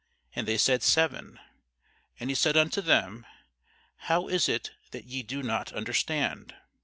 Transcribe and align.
And 0.35 0.47
they 0.47 0.57
said, 0.57 0.81
Seven. 0.81 1.39
And 2.19 2.31
he 2.31 2.35
said 2.35 2.57
unto 2.57 2.81
them, 2.81 3.23
How 3.97 4.27
is 4.29 4.49
it 4.49 4.71
that 4.89 5.05
ye 5.05 5.21
do 5.21 5.43
not 5.43 5.71
understand? 5.73 6.55